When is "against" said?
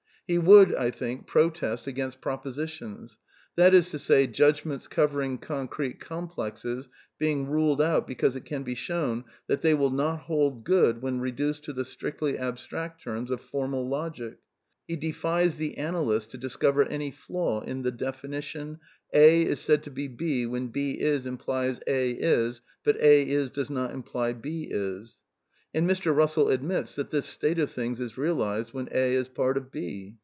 1.87-2.21